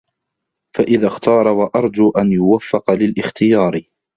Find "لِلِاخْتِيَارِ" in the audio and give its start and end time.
2.91-3.83